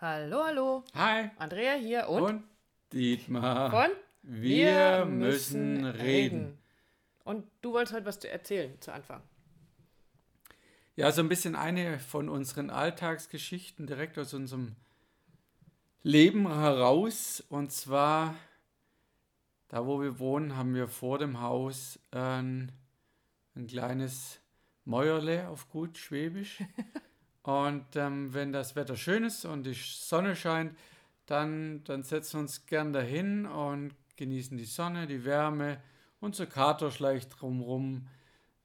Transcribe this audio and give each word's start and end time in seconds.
Hallo, 0.00 0.44
hallo. 0.44 0.84
Hi. 0.94 1.28
Andrea 1.38 1.74
hier 1.74 2.08
und, 2.08 2.22
Und 2.22 2.44
Dietmar. 2.92 3.68
von 3.68 3.90
Wir 4.22 5.04
müssen 5.04 5.84
reden. 5.84 6.56
Und 7.24 7.44
du 7.62 7.72
wolltest 7.72 7.96
heute 7.96 8.06
was 8.06 8.20
zu 8.20 8.30
erzählen 8.30 8.80
zu 8.80 8.92
Anfang. 8.92 9.22
Ja, 10.94 11.10
so 11.10 11.20
ein 11.20 11.28
bisschen 11.28 11.56
eine 11.56 11.98
von 11.98 12.28
unseren 12.28 12.70
Alltagsgeschichten 12.70 13.88
direkt 13.88 14.16
aus 14.20 14.34
unserem 14.34 14.76
Leben 16.04 16.46
heraus. 16.46 17.42
Und 17.48 17.72
zwar, 17.72 18.36
da 19.66 19.84
wo 19.84 20.00
wir 20.00 20.20
wohnen, 20.20 20.56
haben 20.56 20.76
wir 20.76 20.86
vor 20.86 21.18
dem 21.18 21.40
Haus 21.40 21.98
ein, 22.12 22.70
ein 23.56 23.66
kleines 23.66 24.38
Mäuerle 24.84 25.48
auf 25.48 25.68
gut 25.68 25.98
Schwäbisch. 25.98 26.62
Und 27.48 27.96
ähm, 27.96 28.34
wenn 28.34 28.52
das 28.52 28.76
Wetter 28.76 28.94
schön 28.94 29.24
ist 29.24 29.46
und 29.46 29.62
die 29.62 29.72
Sonne 29.72 30.36
scheint, 30.36 30.76
dann, 31.24 31.82
dann 31.84 32.02
setzen 32.02 32.34
wir 32.34 32.40
uns 32.40 32.66
gern 32.66 32.92
dahin 32.92 33.46
und 33.46 33.94
genießen 34.16 34.58
die 34.58 34.66
Sonne, 34.66 35.06
die 35.06 35.24
Wärme. 35.24 35.80
Unser 36.20 36.44
Kater 36.44 36.90
schleicht 36.90 37.40
drumrum. 37.40 38.06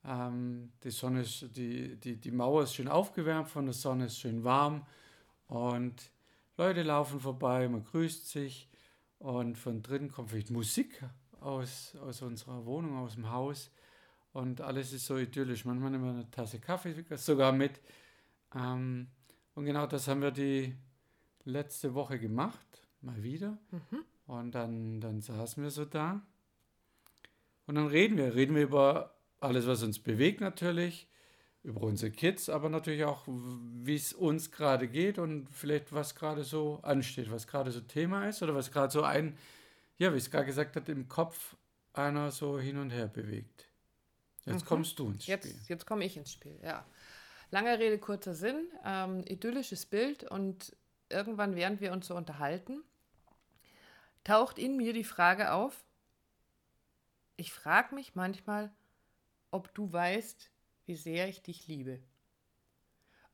Ähm, 0.03 0.73
die 0.83 0.91
Sonne 0.91 1.21
ist, 1.21 1.55
die, 1.55 1.95
die, 1.95 2.17
die 2.17 2.31
Mauer 2.31 2.63
ist 2.63 2.75
schön 2.75 2.89
aufgewärmt 2.89 3.47
von 3.47 3.63
der 3.63 3.73
Sonne, 3.73 4.07
ist 4.07 4.19
schön 4.19 4.43
warm. 4.43 4.85
Und 5.47 6.11
Leute 6.57 6.83
laufen 6.83 7.21
vorbei, 7.21 7.69
man 7.69 7.85
grüßt 7.85 8.27
sich. 8.27 8.67
Und 9.17 9.57
von 9.57 9.81
drinnen 9.81 10.11
kommt 10.11 10.31
vielleicht 10.31 10.51
Musik 10.51 11.01
aus, 11.39 11.95
aus 12.01 12.21
unserer 12.21 12.65
Wohnung, 12.65 12.97
aus 12.97 13.13
dem 13.13 13.31
Haus. 13.31 13.71
Und 14.33 14.59
alles 14.59 14.91
ist 14.91 15.05
so 15.05 15.17
idyllisch. 15.17 15.63
Manchmal 15.63 15.91
nehmen 15.91 16.03
wir 16.03 16.11
eine 16.11 16.31
Tasse 16.31 16.59
Kaffee 16.59 16.93
sogar 17.15 17.53
mit. 17.53 17.79
Ähm, 18.55 19.07
und 19.55 19.65
genau 19.65 19.87
das 19.87 20.07
haben 20.07 20.21
wir 20.21 20.31
die 20.31 20.75
letzte 21.43 21.93
Woche 21.93 22.19
gemacht, 22.19 22.87
mal 23.01 23.21
wieder. 23.23 23.57
Und 24.27 24.51
dann, 24.53 25.01
dann 25.01 25.21
saßen 25.21 25.61
wir 25.61 25.69
so 25.69 25.85
da. 25.85 26.21
Und 27.65 27.75
dann 27.75 27.87
reden 27.87 28.17
wir. 28.17 28.35
Reden 28.35 28.55
wir 28.55 28.63
über 28.63 29.13
alles, 29.39 29.67
was 29.67 29.83
uns 29.83 29.99
bewegt 29.99 30.41
natürlich, 30.41 31.07
über 31.63 31.81
unsere 31.81 32.11
Kids, 32.11 32.49
aber 32.49 32.69
natürlich 32.69 33.03
auch, 33.03 33.23
wie 33.27 33.95
es 33.95 34.13
uns 34.13 34.51
gerade 34.51 34.87
geht 34.87 35.17
und 35.17 35.49
vielleicht 35.49 35.93
was 35.93 36.15
gerade 36.15 36.43
so 36.43 36.79
ansteht, 36.81 37.31
was 37.31 37.47
gerade 37.47 37.71
so 37.71 37.81
Thema 37.81 38.27
ist 38.27 38.41
oder 38.41 38.55
was 38.55 38.71
gerade 38.71 38.91
so 38.91 39.03
ein, 39.03 39.37
ja, 39.97 40.13
wie 40.13 40.17
es 40.17 40.31
gerade 40.31 40.45
gesagt 40.45 40.75
hat, 40.75 40.89
im 40.89 41.07
Kopf 41.07 41.55
einer 41.93 42.31
so 42.31 42.59
hin 42.59 42.77
und 42.77 42.89
her 42.89 43.07
bewegt. 43.07 43.69
Jetzt 44.45 44.65
kommst 44.65 44.99
du 44.99 45.09
ins 45.09 45.23
Spiel. 45.23 45.35
Jetzt, 45.35 45.69
jetzt 45.69 45.85
komme 45.85 46.03
ich 46.03 46.17
ins 46.17 46.33
Spiel, 46.33 46.59
ja. 46.61 46.85
Lange 47.53 47.77
Rede, 47.77 47.99
kurzer 47.99 48.33
Sinn. 48.33 48.67
Ähm, 48.83 49.23
idyllisches 49.27 49.85
Bild 49.85 50.23
und 50.23 50.75
irgendwann, 51.09 51.55
während 51.55 51.81
wir 51.81 51.91
uns 51.91 52.07
so 52.07 52.15
unterhalten, 52.15 52.83
taucht 54.23 54.57
in 54.57 54.75
mir 54.75 54.91
die 54.91 55.03
Frage 55.03 55.51
auf, 55.51 55.85
ich 57.35 57.53
frage 57.53 57.93
mich 57.93 58.15
manchmal, 58.15 58.71
ob 59.51 59.71
du 59.75 59.93
weißt, 59.93 60.49
wie 60.87 60.95
sehr 60.95 61.29
ich 61.29 61.43
dich 61.43 61.67
liebe. 61.67 62.01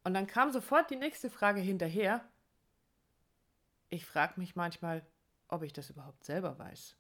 Und 0.03 0.15
dann 0.15 0.27
kam 0.27 0.51
sofort 0.51 0.89
die 0.89 0.97
nächste 0.97 1.29
Frage 1.29 1.61
hinterher. 1.61 2.27
Ich 3.89 4.05
frage 4.05 4.33
mich 4.37 4.53
manchmal, 4.53 5.07
ob 5.47 5.63
ich 5.63 5.71
das 5.71 5.89
überhaupt 5.91 6.25
selber 6.25 6.59
weiß. 6.59 6.97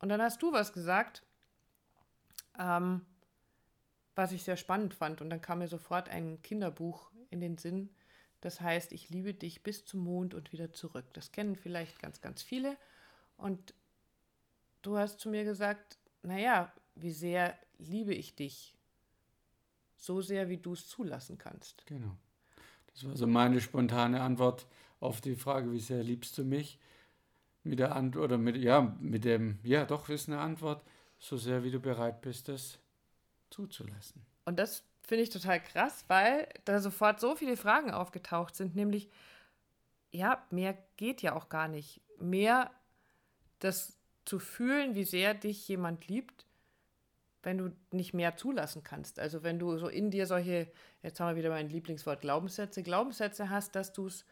Und 0.00 0.08
dann 0.08 0.20
hast 0.20 0.42
du 0.42 0.52
was 0.52 0.72
gesagt, 0.72 1.22
ähm, 2.58 3.06
was 4.16 4.32
ich 4.32 4.42
sehr 4.42 4.56
spannend 4.56 4.94
fand. 4.94 5.20
Und 5.20 5.30
dann 5.30 5.40
kam 5.40 5.60
mir 5.60 5.68
sofort 5.68 6.08
ein 6.08 6.42
Kinderbuch 6.42 7.12
in 7.30 7.40
den 7.40 7.58
Sinn. 7.58 7.90
Das 8.40 8.60
heißt, 8.60 8.92
ich 8.92 9.10
liebe 9.10 9.34
dich 9.34 9.62
bis 9.62 9.84
zum 9.84 10.00
Mond 10.00 10.34
und 10.34 10.52
wieder 10.52 10.72
zurück. 10.72 11.04
Das 11.12 11.30
kennen 11.30 11.54
vielleicht 11.54 12.00
ganz, 12.00 12.20
ganz 12.20 12.42
viele. 12.42 12.76
Und 13.36 13.74
du 14.82 14.96
hast 14.96 15.20
zu 15.20 15.28
mir 15.28 15.44
gesagt, 15.44 15.98
naja, 16.22 16.72
wie 16.94 17.12
sehr 17.12 17.56
liebe 17.78 18.14
ich 18.14 18.34
dich? 18.34 18.74
So 19.96 20.22
sehr, 20.22 20.48
wie 20.48 20.58
du 20.58 20.72
es 20.72 20.88
zulassen 20.88 21.38
kannst. 21.38 21.86
Genau. 21.86 22.16
Das 22.92 23.06
war 23.06 23.16
so 23.16 23.26
meine 23.26 23.60
spontane 23.60 24.22
Antwort 24.22 24.66
auf 25.00 25.20
die 25.20 25.36
Frage, 25.36 25.72
wie 25.72 25.80
sehr 25.80 26.02
liebst 26.02 26.38
du 26.38 26.44
mich? 26.44 26.78
Mit 27.64 27.78
der 27.78 27.94
Antwort, 27.94 28.24
oder 28.24 28.38
mit, 28.38 28.56
ja, 28.56 28.96
mit 29.00 29.24
dem, 29.24 29.58
ja, 29.62 29.84
doch, 29.84 30.08
ist 30.08 30.28
eine 30.28 30.38
Antwort, 30.38 30.82
so 31.18 31.36
sehr, 31.36 31.64
wie 31.64 31.70
du 31.70 31.80
bereit 31.80 32.22
bist, 32.22 32.48
das 32.48 32.78
zuzulassen. 33.56 34.22
Und 34.44 34.58
das 34.58 34.84
finde 35.02 35.22
ich 35.24 35.30
total 35.30 35.62
krass, 35.62 36.04
weil 36.08 36.48
da 36.64 36.80
sofort 36.80 37.20
so 37.20 37.34
viele 37.36 37.56
Fragen 37.56 37.90
aufgetaucht 37.90 38.54
sind, 38.54 38.76
nämlich, 38.76 39.08
ja, 40.10 40.44
mehr 40.50 40.76
geht 40.96 41.22
ja 41.22 41.34
auch 41.34 41.48
gar 41.48 41.68
nicht. 41.68 42.02
Mehr 42.18 42.70
das 43.58 43.96
zu 44.24 44.38
fühlen, 44.38 44.94
wie 44.94 45.04
sehr 45.04 45.34
dich 45.34 45.66
jemand 45.68 46.06
liebt, 46.08 46.46
wenn 47.42 47.58
du 47.58 47.72
nicht 47.92 48.12
mehr 48.12 48.36
zulassen 48.36 48.82
kannst. 48.82 49.18
Also 49.18 49.42
wenn 49.42 49.58
du 49.58 49.78
so 49.78 49.88
in 49.88 50.10
dir 50.10 50.26
solche, 50.26 50.70
jetzt 51.02 51.20
haben 51.20 51.28
wir 51.28 51.36
wieder 51.36 51.50
mein 51.50 51.68
Lieblingswort, 51.68 52.20
Glaubenssätze, 52.20 52.82
Glaubenssätze 52.82 53.48
hast, 53.48 53.74
dass 53.74 53.92
du 53.92 54.08
es 54.08 54.24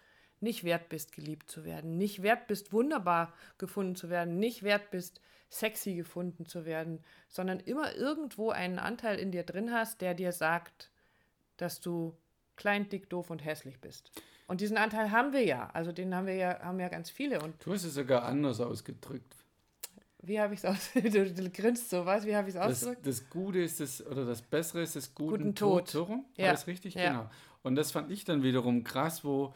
nicht 0.44 0.62
wert 0.62 0.88
bist, 0.88 1.12
geliebt 1.12 1.50
zu 1.50 1.64
werden, 1.64 1.96
nicht 1.98 2.22
wert 2.22 2.46
bist, 2.46 2.72
wunderbar 2.72 3.32
gefunden 3.58 3.96
zu 3.96 4.08
werden, 4.10 4.38
nicht 4.38 4.62
wert 4.62 4.92
bist, 4.92 5.20
sexy 5.50 5.94
gefunden 5.94 6.46
zu 6.46 6.64
werden, 6.64 7.02
sondern 7.28 7.58
immer 7.60 7.94
irgendwo 7.96 8.50
einen 8.50 8.78
Anteil 8.78 9.18
in 9.18 9.32
dir 9.32 9.42
drin 9.42 9.72
hast, 9.72 10.00
der 10.00 10.14
dir 10.14 10.32
sagt, 10.32 10.90
dass 11.56 11.80
du 11.80 12.16
klein, 12.56 12.88
dick, 12.88 13.10
doof 13.10 13.30
und 13.30 13.44
hässlich 13.44 13.80
bist. 13.80 14.10
Und 14.46 14.60
diesen 14.60 14.76
Anteil 14.76 15.10
haben 15.10 15.32
wir 15.32 15.44
ja. 15.44 15.70
Also 15.72 15.90
den 15.92 16.14
haben 16.14 16.26
wir 16.26 16.34
ja, 16.34 16.60
haben 16.60 16.78
ja 16.78 16.88
ganz 16.88 17.10
viele. 17.10 17.40
Und 17.40 17.54
Du 17.64 17.72
hast 17.72 17.84
es 17.84 17.94
sogar 17.94 18.24
anders 18.24 18.60
ausgedrückt. 18.60 19.34
wie 20.22 20.38
habe 20.40 20.54
ich 20.54 20.60
es 20.62 20.66
aus? 20.66 20.90
Du, 20.94 21.50
grinst 21.50 21.88
so, 21.90 22.04
was? 22.04 22.26
Wie 22.26 22.36
habe 22.36 22.48
ich 22.48 22.54
es 22.54 22.60
ausgedrückt? 22.60 23.06
das 23.06 23.28
Gute 23.30 23.60
ist 23.60 23.80
das, 23.80 24.04
oder 24.06 24.26
das 24.26 24.42
Bessere 24.42 24.82
ist 24.82 24.96
das 24.96 25.14
guten, 25.14 25.30
Guten 25.38 25.54
Tod. 25.54 25.78
Tod. 25.84 25.90
So 25.90 26.02
rum? 26.04 26.24
Ja. 26.36 26.50
Das 26.50 26.66
richtig? 26.66 26.94
Ja. 26.94 27.08
Genau. 27.08 27.30
Und 27.62 27.76
das 27.76 27.92
fand 27.92 28.10
ich 28.10 28.24
dann 28.24 28.42
wiederum 28.42 28.84
krass, 28.84 29.24
wo 29.24 29.54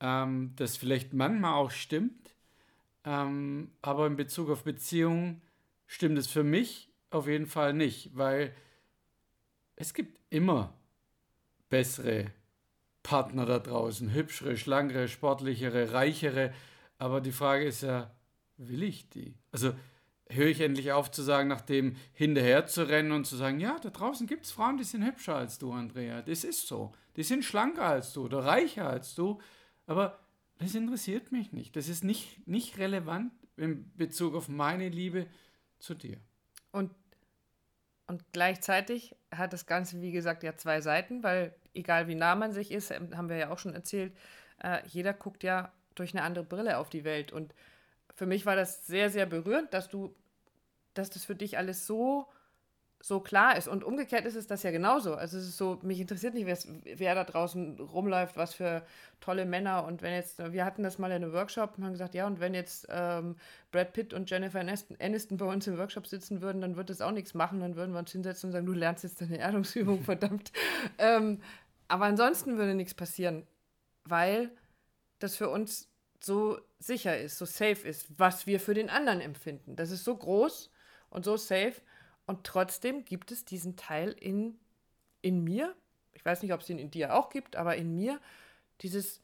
ähm, 0.00 0.52
das 0.56 0.76
vielleicht 0.76 1.12
manchmal 1.12 1.54
auch 1.54 1.70
stimmt, 1.70 2.34
ähm, 3.04 3.70
aber 3.82 4.06
in 4.06 4.16
Bezug 4.16 4.50
auf 4.50 4.64
Beziehungen 4.64 5.42
stimmt 5.86 6.18
es 6.18 6.26
für 6.26 6.44
mich 6.44 6.90
auf 7.10 7.26
jeden 7.26 7.46
Fall 7.46 7.72
nicht, 7.72 8.16
weil 8.16 8.54
es 9.76 9.94
gibt 9.94 10.18
immer 10.30 10.74
bessere 11.68 12.26
Partner 13.02 13.46
da 13.46 13.58
draußen, 13.58 14.12
hübschere, 14.12 14.56
schlankere, 14.56 15.08
sportlichere, 15.08 15.92
reichere, 15.92 16.52
aber 16.98 17.20
die 17.20 17.32
Frage 17.32 17.64
ist 17.64 17.82
ja, 17.82 18.10
will 18.58 18.82
ich 18.82 19.08
die? 19.08 19.34
Also 19.52 19.72
höre 20.28 20.48
ich 20.48 20.60
endlich 20.60 20.92
auf 20.92 21.10
zu 21.10 21.22
sagen, 21.22 21.48
nach 21.48 21.62
dem 21.62 21.96
hinterher 22.12 22.66
zu 22.66 22.88
rennen 22.88 23.12
und 23.12 23.26
zu 23.26 23.36
sagen, 23.36 23.58
ja, 23.58 23.78
da 23.80 23.90
draußen 23.90 24.26
gibt 24.26 24.44
es 24.44 24.52
Frauen, 24.52 24.76
die 24.76 24.84
sind 24.84 25.04
hübscher 25.04 25.34
als 25.34 25.58
du, 25.58 25.72
Andrea. 25.72 26.22
Das 26.22 26.44
ist 26.44 26.66
so. 26.66 26.92
Die 27.16 27.22
sind 27.22 27.44
schlanker 27.44 27.86
als 27.86 28.12
du 28.12 28.24
oder 28.24 28.44
reicher 28.44 28.88
als 28.88 29.14
du. 29.14 29.40
Aber 29.90 30.20
das 30.58 30.76
interessiert 30.76 31.32
mich 31.32 31.52
nicht. 31.52 31.74
Das 31.74 31.88
ist 31.88 32.04
nicht, 32.04 32.46
nicht 32.46 32.78
relevant 32.78 33.32
in 33.56 33.92
Bezug 33.96 34.36
auf 34.36 34.48
meine 34.48 34.88
Liebe 34.88 35.26
zu 35.80 35.94
dir. 35.94 36.16
Und, 36.70 36.92
und 38.06 38.22
gleichzeitig 38.32 39.16
hat 39.32 39.52
das 39.52 39.66
Ganze, 39.66 40.00
wie 40.00 40.12
gesagt, 40.12 40.44
ja 40.44 40.56
zwei 40.56 40.80
Seiten, 40.80 41.24
weil 41.24 41.56
egal 41.74 42.06
wie 42.06 42.14
nah 42.14 42.36
man 42.36 42.52
sich 42.52 42.70
ist, 42.70 42.92
ähm, 42.92 43.16
haben 43.16 43.28
wir 43.28 43.36
ja 43.36 43.50
auch 43.50 43.58
schon 43.58 43.74
erzählt, 43.74 44.16
äh, 44.62 44.78
jeder 44.86 45.12
guckt 45.12 45.42
ja 45.42 45.72
durch 45.96 46.14
eine 46.14 46.22
andere 46.22 46.44
Brille 46.44 46.78
auf 46.78 46.88
die 46.88 47.02
Welt. 47.02 47.32
Und 47.32 47.52
für 48.14 48.26
mich 48.26 48.46
war 48.46 48.54
das 48.54 48.86
sehr, 48.86 49.10
sehr 49.10 49.26
berührend, 49.26 49.74
dass 49.74 49.88
du, 49.88 50.14
dass 50.94 51.10
das 51.10 51.24
für 51.24 51.34
dich 51.34 51.58
alles 51.58 51.84
so, 51.84 52.28
so 53.02 53.20
klar 53.20 53.56
ist. 53.56 53.66
Und 53.66 53.82
umgekehrt 53.82 54.26
ist 54.26 54.36
es 54.36 54.46
das 54.46 54.62
ja 54.62 54.70
genauso. 54.70 55.14
Also 55.14 55.38
es 55.38 55.44
ist 55.44 55.56
so, 55.56 55.78
mich 55.82 56.00
interessiert 56.00 56.34
nicht, 56.34 56.46
wer 56.84 57.14
da 57.14 57.24
draußen 57.24 57.80
rumläuft, 57.80 58.36
was 58.36 58.54
für 58.54 58.84
tolle 59.20 59.46
Männer. 59.46 59.84
Und 59.84 60.02
wenn 60.02 60.12
jetzt, 60.12 60.38
wir 60.52 60.64
hatten 60.64 60.82
das 60.82 60.98
mal 60.98 61.10
in 61.10 61.24
einem 61.24 61.32
Workshop 61.32 61.78
und 61.78 61.84
haben 61.84 61.92
gesagt, 61.92 62.14
ja, 62.14 62.26
und 62.26 62.40
wenn 62.40 62.52
jetzt 62.54 62.86
ähm, 62.90 63.36
Brad 63.72 63.94
Pitt 63.94 64.12
und 64.12 64.28
Jennifer 64.28 64.60
Aniston 64.60 65.38
bei 65.38 65.46
uns 65.46 65.66
im 65.66 65.78
Workshop 65.78 66.06
sitzen 66.06 66.42
würden, 66.42 66.60
dann 66.60 66.76
würde 66.76 66.92
das 66.92 67.00
auch 67.00 67.10
nichts 67.10 67.32
machen. 67.32 67.60
Dann 67.60 67.74
würden 67.74 67.92
wir 67.92 68.00
uns 68.00 68.12
hinsetzen 68.12 68.48
und 68.48 68.52
sagen, 68.52 68.66
du 68.66 68.72
lernst 68.72 69.02
jetzt 69.02 69.20
deine 69.20 69.38
Erdungsübung, 69.38 70.00
verdammt. 70.04 70.52
ähm, 70.98 71.40
aber 71.88 72.04
ansonsten 72.04 72.58
würde 72.58 72.74
nichts 72.74 72.94
passieren, 72.94 73.46
weil 74.04 74.50
das 75.18 75.36
für 75.36 75.48
uns 75.48 75.88
so 76.22 76.60
sicher 76.78 77.18
ist, 77.18 77.38
so 77.38 77.46
safe 77.46 77.88
ist, 77.88 78.06
was 78.18 78.46
wir 78.46 78.60
für 78.60 78.74
den 78.74 78.90
anderen 78.90 79.20
empfinden. 79.20 79.74
Das 79.74 79.90
ist 79.90 80.04
so 80.04 80.14
groß 80.14 80.70
und 81.08 81.24
so 81.24 81.36
safe. 81.38 81.74
Und 82.30 82.44
trotzdem 82.44 83.04
gibt 83.04 83.32
es 83.32 83.44
diesen 83.44 83.74
Teil 83.74 84.12
in, 84.12 84.56
in 85.20 85.42
mir, 85.42 85.74
ich 86.12 86.24
weiß 86.24 86.42
nicht, 86.42 86.52
ob 86.52 86.60
es 86.60 86.70
ihn 86.70 86.78
in 86.78 86.92
dir 86.92 87.16
auch 87.16 87.28
gibt, 87.28 87.56
aber 87.56 87.74
in 87.74 87.96
mir, 87.96 88.20
dieses, 88.82 89.20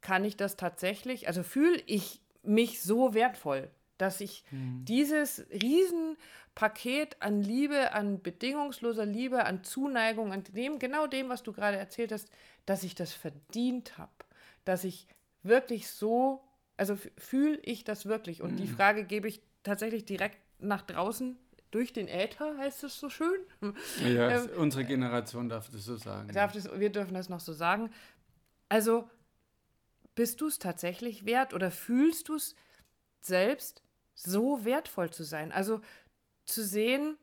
kann 0.00 0.24
ich 0.24 0.36
das 0.36 0.56
tatsächlich, 0.56 1.28
also 1.28 1.44
fühle 1.44 1.80
ich 1.86 2.20
mich 2.42 2.82
so 2.82 3.14
wertvoll, 3.14 3.70
dass 3.96 4.20
ich 4.20 4.42
dieses 4.50 5.46
Riesenpaket 5.52 7.22
an 7.22 7.42
Liebe, 7.42 7.92
an 7.92 8.22
bedingungsloser 8.22 9.06
Liebe, 9.06 9.44
an 9.44 9.62
Zuneigung, 9.62 10.32
an 10.32 10.42
dem, 10.42 10.80
genau 10.80 11.06
dem, 11.06 11.28
was 11.28 11.44
du 11.44 11.52
gerade 11.52 11.76
erzählt 11.76 12.10
hast, 12.10 12.28
dass 12.66 12.82
ich 12.82 12.96
das 12.96 13.12
verdient 13.12 13.98
habe. 13.98 14.10
dass 14.64 14.82
ich 14.82 15.06
wirklich 15.44 15.88
so, 15.88 16.42
also 16.76 16.98
fühle 17.16 17.60
ich 17.62 17.84
das 17.84 18.06
wirklich? 18.06 18.42
Und 18.42 18.54
mhm. 18.54 18.56
die 18.56 18.66
Frage 18.66 19.04
gebe 19.04 19.28
ich 19.28 19.40
tatsächlich 19.62 20.04
direkt 20.04 20.38
nach 20.58 20.82
draußen 20.82 21.38
durch 21.70 21.92
den 21.92 22.08
Äther, 22.08 22.56
heißt 22.58 22.84
es 22.84 22.98
so 22.98 23.10
schön. 23.10 23.40
Ja, 24.04 24.30
ähm, 24.30 24.50
unsere 24.56 24.84
Generation 24.84 25.48
darf 25.48 25.70
das 25.70 25.84
so 25.84 25.96
sagen. 25.96 26.32
Darf 26.32 26.52
das, 26.52 26.68
wir 26.78 26.90
dürfen 26.90 27.14
das 27.14 27.28
noch 27.28 27.40
so 27.40 27.52
sagen. 27.52 27.90
Also, 28.68 29.08
bist 30.14 30.40
du 30.40 30.46
es 30.46 30.58
tatsächlich 30.58 31.24
wert 31.24 31.54
oder 31.54 31.70
fühlst 31.70 32.28
du 32.28 32.36
es 32.36 32.54
selbst 33.20 33.82
so 34.14 34.64
wertvoll 34.64 35.10
zu 35.10 35.24
sein? 35.24 35.52
Also, 35.52 35.80
zu 36.44 36.64
sehen 36.64 37.16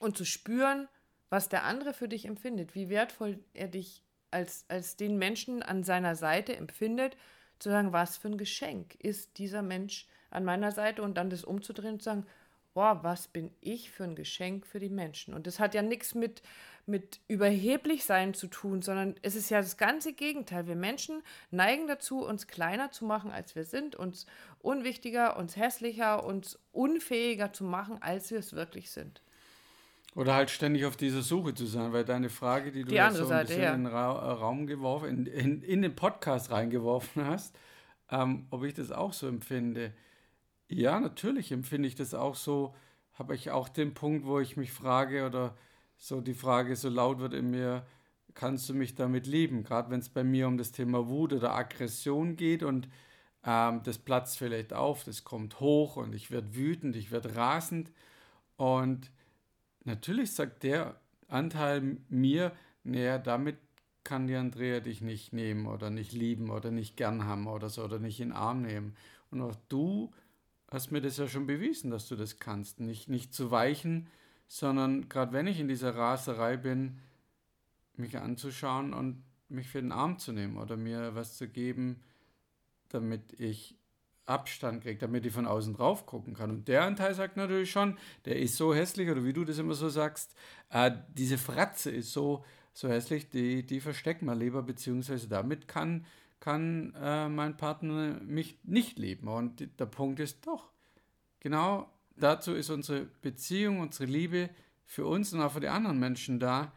und 0.00 0.16
zu 0.16 0.24
spüren, 0.24 0.88
was 1.30 1.48
der 1.48 1.64
andere 1.64 1.94
für 1.94 2.08
dich 2.08 2.26
empfindet, 2.26 2.74
wie 2.74 2.88
wertvoll 2.88 3.38
er 3.54 3.68
dich 3.68 4.04
als, 4.30 4.64
als 4.68 4.96
den 4.96 5.16
Menschen 5.16 5.62
an 5.62 5.84
seiner 5.84 6.16
Seite 6.16 6.56
empfindet, 6.56 7.16
zu 7.58 7.70
sagen, 7.70 7.92
was 7.92 8.16
für 8.16 8.28
ein 8.28 8.38
Geschenk 8.38 8.96
ist 8.96 9.38
dieser 9.38 9.62
Mensch 9.62 10.06
an 10.30 10.44
meiner 10.44 10.72
Seite 10.72 11.02
und 11.02 11.16
dann 11.16 11.30
das 11.30 11.44
umzudrehen 11.44 11.94
und 11.94 12.02
zu 12.02 12.06
sagen, 12.06 12.26
boah, 12.74 13.02
was 13.02 13.28
bin 13.28 13.50
ich 13.60 13.90
für 13.90 14.04
ein 14.04 14.16
Geschenk 14.16 14.66
für 14.66 14.80
die 14.80 14.90
Menschen. 14.90 15.32
Und 15.32 15.46
das 15.46 15.60
hat 15.60 15.74
ja 15.74 15.82
nichts 15.82 16.14
mit, 16.14 16.42
mit 16.86 17.20
überheblich 17.28 18.04
sein 18.04 18.34
zu 18.34 18.48
tun, 18.48 18.82
sondern 18.82 19.14
es 19.22 19.36
ist 19.36 19.48
ja 19.48 19.58
das 19.58 19.76
ganze 19.76 20.12
Gegenteil. 20.12 20.66
Wir 20.66 20.76
Menschen 20.76 21.22
neigen 21.50 21.86
dazu, 21.86 22.24
uns 22.24 22.46
kleiner 22.48 22.90
zu 22.90 23.04
machen, 23.04 23.30
als 23.30 23.54
wir 23.54 23.64
sind, 23.64 23.96
uns 23.96 24.26
unwichtiger, 24.58 25.36
uns 25.36 25.56
hässlicher, 25.56 26.24
uns 26.24 26.58
unfähiger 26.72 27.52
zu 27.52 27.64
machen, 27.64 28.02
als 28.02 28.30
wir 28.30 28.40
es 28.40 28.52
wirklich 28.52 28.90
sind. 28.90 29.22
Oder 30.16 30.34
halt 30.34 30.50
ständig 30.50 30.84
auf 30.84 30.96
dieser 30.96 31.22
Suche 31.22 31.54
zu 31.54 31.66
sein, 31.66 31.92
weil 31.92 32.04
deine 32.04 32.28
Frage, 32.28 32.70
die 32.70 32.82
du 32.82 32.90
die 32.90 33.00
andere 33.00 33.26
so 33.26 33.32
ein 33.32 33.46
Seite, 33.46 33.60
ja. 33.60 33.74
in 33.74 33.84
den 33.84 33.92
Ra 33.92 34.12
äh, 34.12 34.32
Raum 34.32 34.66
geworfen, 34.66 35.08
in, 35.08 35.26
in, 35.26 35.62
in, 35.62 35.82
den 35.82 35.96
Podcast 35.96 36.52
reingeworfen 36.52 37.24
hast, 37.24 37.56
ähm, 38.10 38.46
ob 38.50 38.62
ich 38.62 38.74
das 38.74 38.92
auch 38.92 39.12
so 39.12 39.26
empfinde. 39.26 39.92
Ja, 40.68 40.98
natürlich 41.00 41.52
empfinde 41.52 41.88
ich 41.88 41.94
das 41.94 42.14
auch 42.14 42.34
so. 42.34 42.74
Habe 43.14 43.34
ich 43.34 43.50
auch 43.50 43.68
den 43.68 43.94
Punkt, 43.94 44.26
wo 44.26 44.40
ich 44.40 44.56
mich 44.56 44.72
frage 44.72 45.26
oder 45.26 45.56
so 45.96 46.20
die 46.20 46.34
Frage 46.34 46.74
so 46.76 46.88
laut 46.88 47.18
wird 47.20 47.34
in 47.34 47.50
mir, 47.50 47.86
kannst 48.34 48.68
du 48.68 48.74
mich 48.74 48.94
damit 48.94 49.26
lieben? 49.26 49.62
Gerade 49.62 49.90
wenn 49.90 50.00
es 50.00 50.08
bei 50.08 50.24
mir 50.24 50.48
um 50.48 50.58
das 50.58 50.72
Thema 50.72 51.08
Wut 51.08 51.32
oder 51.32 51.54
Aggression 51.54 52.36
geht 52.36 52.62
und 52.62 52.88
ähm, 53.44 53.82
das 53.84 53.98
platzt 53.98 54.38
vielleicht 54.38 54.72
auf, 54.72 55.04
das 55.04 55.24
kommt 55.24 55.60
hoch 55.60 55.96
und 55.96 56.14
ich 56.14 56.30
werde 56.30 56.54
wütend, 56.56 56.96
ich 56.96 57.10
werde 57.12 57.36
rasend 57.36 57.92
und 58.56 59.10
Natürlich 59.84 60.32
sagt 60.32 60.62
der 60.62 61.00
Anteil 61.28 61.98
mir, 62.08 62.52
naja, 62.84 63.18
damit 63.18 63.56
kann 64.02 64.26
die 64.26 64.34
Andrea 64.36 64.80
dich 64.80 65.00
nicht 65.00 65.32
nehmen 65.32 65.66
oder 65.66 65.90
nicht 65.90 66.12
lieben 66.12 66.50
oder 66.50 66.70
nicht 66.70 66.96
gern 66.96 67.24
haben 67.24 67.46
oder 67.46 67.68
so 67.70 67.82
oder 67.84 67.98
nicht 67.98 68.20
in 68.20 68.28
den 68.30 68.36
Arm 68.36 68.62
nehmen. 68.62 68.96
Und 69.30 69.40
auch 69.40 69.56
du 69.68 70.12
hast 70.74 70.90
mir 70.90 71.00
das 71.00 71.16
ja 71.16 71.26
schon 71.28 71.46
bewiesen, 71.46 71.90
dass 71.90 72.08
du 72.08 72.16
das 72.16 72.38
kannst. 72.38 72.80
Nicht, 72.80 73.08
nicht 73.08 73.32
zu 73.32 73.50
weichen, 73.50 74.08
sondern 74.46 75.08
gerade 75.08 75.32
wenn 75.32 75.46
ich 75.46 75.60
in 75.60 75.68
dieser 75.68 75.94
Raserei 75.94 76.56
bin, 76.56 76.98
mich 77.96 78.18
anzuschauen 78.18 78.92
und 78.92 79.22
mich 79.48 79.68
für 79.68 79.80
den 79.80 79.92
Arm 79.92 80.18
zu 80.18 80.32
nehmen 80.32 80.58
oder 80.58 80.76
mir 80.76 81.14
was 81.14 81.36
zu 81.36 81.48
geben, 81.48 82.02
damit 82.88 83.38
ich 83.38 83.76
Abstand 84.26 84.82
kriegt, 84.82 85.02
damit 85.02 85.26
ich 85.26 85.32
von 85.32 85.46
außen 85.46 85.74
drauf 85.74 86.06
gucken 86.06 86.34
kann. 86.34 86.50
Und 86.50 86.68
der 86.68 86.84
Anteil 86.84 87.14
sagt 87.14 87.36
natürlich 87.36 87.70
schon, 87.70 87.98
der 88.24 88.38
ist 88.38 88.56
so 88.56 88.74
hässlich, 88.74 89.10
oder 89.10 89.24
wie 89.24 89.32
du 89.32 89.44
das 89.44 89.58
immer 89.58 89.74
so 89.74 89.88
sagst, 89.88 90.34
äh, 90.70 90.90
diese 91.14 91.38
Fratze 91.38 91.90
ist 91.90 92.12
so, 92.12 92.44
so 92.72 92.88
hässlich, 92.88 93.28
die, 93.28 93.64
die 93.64 93.80
versteckt 93.80 94.22
man 94.22 94.38
lieber, 94.38 94.62
beziehungsweise 94.62 95.28
damit 95.28 95.68
kann, 95.68 96.06
kann 96.44 96.92
äh, 97.00 97.26
mein 97.30 97.56
Partner 97.56 98.20
mich 98.20 98.58
nicht 98.64 98.98
lieben. 98.98 99.28
Und 99.28 99.66
der 99.80 99.86
Punkt 99.86 100.20
ist 100.20 100.46
doch, 100.46 100.68
genau 101.40 101.88
dazu 102.16 102.52
ist 102.52 102.68
unsere 102.68 103.06
Beziehung, 103.22 103.80
unsere 103.80 104.04
Liebe 104.04 104.50
für 104.84 105.06
uns 105.06 105.32
und 105.32 105.40
auch 105.40 105.52
für 105.52 105.60
die 105.60 105.68
anderen 105.68 105.98
Menschen 105.98 106.38
da, 106.38 106.70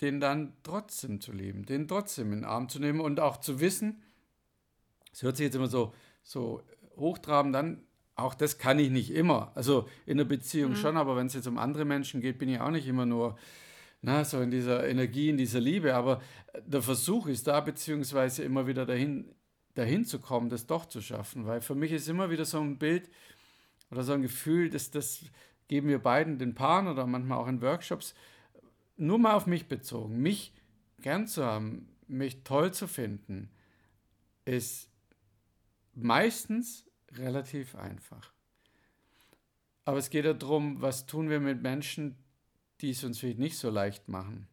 den 0.00 0.20
dann 0.20 0.54
trotzdem 0.62 1.20
zu 1.20 1.32
lieben, 1.32 1.66
den 1.66 1.86
trotzdem 1.86 2.32
in 2.32 2.38
den 2.38 2.44
Arm 2.46 2.70
zu 2.70 2.78
nehmen 2.78 3.00
und 3.00 3.20
auch 3.20 3.36
zu 3.36 3.60
wissen, 3.60 4.02
es 5.12 5.22
hört 5.22 5.36
sich 5.36 5.44
jetzt 5.44 5.56
immer 5.56 5.66
so, 5.66 5.92
so 6.22 6.62
hochtrabend 6.96 7.54
dann, 7.54 7.82
auch 8.14 8.32
das 8.32 8.56
kann 8.56 8.78
ich 8.78 8.88
nicht 8.88 9.10
immer. 9.10 9.52
Also 9.54 9.86
in 10.06 10.16
der 10.16 10.24
Beziehung 10.24 10.70
mhm. 10.70 10.76
schon, 10.76 10.96
aber 10.96 11.14
wenn 11.14 11.26
es 11.26 11.34
jetzt 11.34 11.46
um 11.46 11.58
andere 11.58 11.84
Menschen 11.84 12.22
geht, 12.22 12.38
bin 12.38 12.48
ich 12.48 12.58
auch 12.58 12.70
nicht 12.70 12.86
immer 12.86 13.04
nur 13.04 13.36
na, 14.02 14.24
so 14.24 14.40
in 14.40 14.50
dieser 14.50 14.88
Energie, 14.88 15.28
in 15.28 15.36
dieser 15.36 15.60
Liebe. 15.60 15.94
Aber 15.94 16.22
der 16.66 16.82
Versuch 16.82 17.26
ist 17.26 17.46
da, 17.46 17.60
beziehungsweise 17.60 18.42
immer 18.42 18.66
wieder 18.66 18.86
dahin, 18.86 19.34
dahin 19.74 20.04
zu 20.04 20.18
kommen, 20.18 20.48
das 20.48 20.66
doch 20.66 20.86
zu 20.86 21.00
schaffen. 21.00 21.46
Weil 21.46 21.60
für 21.60 21.74
mich 21.74 21.92
ist 21.92 22.08
immer 22.08 22.30
wieder 22.30 22.44
so 22.44 22.60
ein 22.60 22.78
Bild 22.78 23.10
oder 23.90 24.02
so 24.02 24.12
ein 24.12 24.22
Gefühl, 24.22 24.70
dass 24.70 24.90
das 24.90 25.24
geben 25.68 25.88
wir 25.88 26.00
beiden 26.00 26.38
den 26.38 26.54
Paaren 26.54 26.88
oder 26.88 27.06
manchmal 27.06 27.38
auch 27.38 27.46
in 27.46 27.62
Workshops, 27.62 28.14
nur 28.96 29.18
mal 29.18 29.34
auf 29.34 29.46
mich 29.46 29.68
bezogen. 29.68 30.20
Mich 30.20 30.52
gern 31.00 31.28
zu 31.28 31.44
haben, 31.44 31.88
mich 32.08 32.42
toll 32.42 32.72
zu 32.72 32.88
finden, 32.88 33.50
ist 34.44 34.90
meistens 35.94 36.86
relativ 37.12 37.76
einfach. 37.76 38.32
Aber 39.84 39.98
es 39.98 40.10
geht 40.10 40.24
ja 40.24 40.34
darum, 40.34 40.82
was 40.82 41.06
tun 41.06 41.30
wir 41.30 41.38
mit 41.40 41.62
Menschen, 41.62 42.16
die 42.82 42.90
es 42.90 43.04
uns 43.04 43.18
vielleicht 43.18 43.38
nicht 43.38 43.58
so 43.58 43.70
leicht 43.70 44.08
machen, 44.08 44.48